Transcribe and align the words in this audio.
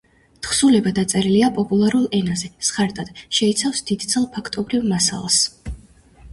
თხზულება 0.45 0.93
დაწერილია 0.99 1.49
პოპულარულ 1.57 2.07
ენაზე, 2.21 2.51
სხარტად, 2.71 3.13
შეიცავს 3.41 3.85
დიდძალ 3.93 4.29
ფაქტობრივ 4.39 4.91
მასალას. 4.97 5.41